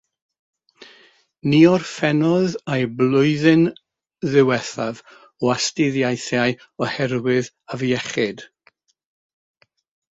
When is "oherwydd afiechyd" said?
6.87-8.47